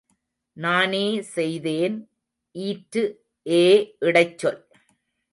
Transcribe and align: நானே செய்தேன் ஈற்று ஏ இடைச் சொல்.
நானே 0.57 1.03
செய்தேன் 1.35 1.97
ஈற்று 2.55 3.03
ஏ 3.45 3.61
இடைச் 3.99 4.37
சொல். 4.37 4.59